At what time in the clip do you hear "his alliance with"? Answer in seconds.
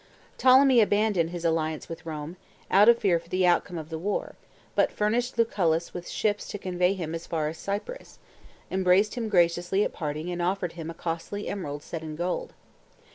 1.29-2.07